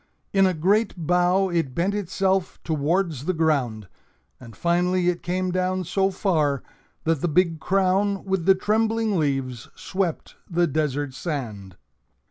In 0.33 0.47
a 0.47 0.55
great 0.55 0.95
bow 0.97 1.49
it 1.51 1.75
bent 1.75 1.93
itself 1.93 2.59
towards 2.63 3.25
the 3.25 3.35
ground, 3.35 3.87
and 4.39 4.55
finally 4.55 5.09
it 5.09 5.21
came 5.21 5.51
down 5.51 5.83
so 5.83 6.09
far 6.09 6.63
that 7.03 7.21
the 7.21 7.27
big 7.27 7.59
crown 7.59 8.25
with 8.25 8.47
the 8.47 8.55
trembling 8.55 9.19
leaves 9.19 9.69
swept 9.75 10.37
the 10.49 10.65
desert 10.65 11.13
sand. 11.13 11.77